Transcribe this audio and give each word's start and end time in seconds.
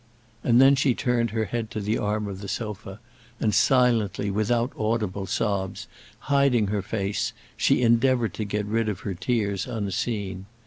And 0.43 0.59
then 0.59 0.75
she 0.75 0.95
turned 0.95 1.29
her 1.29 1.45
head 1.45 1.69
to 1.69 1.79
the 1.79 1.99
arm 1.99 2.27
of 2.27 2.41
the 2.41 2.47
sofa, 2.47 2.99
and 3.39 3.53
silently, 3.53 4.31
without 4.31 4.73
audible 4.75 5.27
sobs, 5.27 5.87
hiding 6.21 6.69
her 6.69 6.81
face, 6.81 7.33
she 7.55 7.83
endeavoured 7.83 8.33
to 8.33 8.43
get 8.43 8.65
rid 8.65 8.89
of 8.89 9.01
her 9.01 9.13
tears 9.13 9.67
unseen. 9.67 10.47